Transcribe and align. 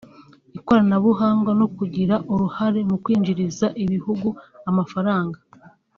ikoranabuhanga 0.57 1.51
no 1.59 1.67
kugira 1.75 2.15
uruhare 2.33 2.79
mu 2.89 2.97
kwinjriza 3.03 3.67
ibihugu 3.83 4.27
amafaranga 4.69 5.37